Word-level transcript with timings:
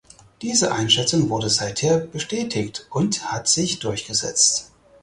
Diese 0.41 0.71
Einschätzung 0.71 1.29
wurde 1.29 1.47
seither 1.51 1.99
bestätigt 1.99 2.87
und 2.89 3.31
hat 3.31 3.47
sich 3.47 3.77
durchgesetzt. 3.77 4.71